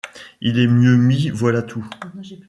[0.41, 1.87] Il est mieux mis, voilà tout!